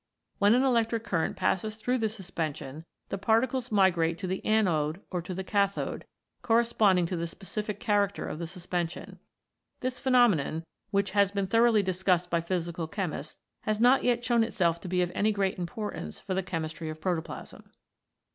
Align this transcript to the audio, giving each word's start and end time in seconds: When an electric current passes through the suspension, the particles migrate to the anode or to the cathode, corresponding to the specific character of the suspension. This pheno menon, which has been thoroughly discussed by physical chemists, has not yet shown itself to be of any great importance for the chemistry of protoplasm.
When 0.39 0.55
an 0.55 0.63
electric 0.63 1.03
current 1.03 1.37
passes 1.37 1.75
through 1.75 1.99
the 1.99 2.09
suspension, 2.09 2.85
the 3.09 3.19
particles 3.19 3.71
migrate 3.71 4.17
to 4.17 4.25
the 4.25 4.43
anode 4.43 4.99
or 5.11 5.21
to 5.21 5.35
the 5.35 5.43
cathode, 5.43 6.05
corresponding 6.41 7.05
to 7.05 7.15
the 7.15 7.27
specific 7.27 7.79
character 7.79 8.27
of 8.27 8.39
the 8.39 8.47
suspension. 8.47 9.19
This 9.81 10.01
pheno 10.01 10.27
menon, 10.27 10.65
which 10.89 11.11
has 11.11 11.29
been 11.29 11.45
thoroughly 11.45 11.83
discussed 11.83 12.31
by 12.31 12.41
physical 12.41 12.87
chemists, 12.87 13.37
has 13.65 13.79
not 13.79 14.03
yet 14.03 14.25
shown 14.25 14.43
itself 14.43 14.81
to 14.81 14.87
be 14.87 15.03
of 15.03 15.11
any 15.13 15.31
great 15.31 15.59
importance 15.59 16.19
for 16.19 16.33
the 16.33 16.41
chemistry 16.41 16.89
of 16.89 16.99
protoplasm. 16.99 17.69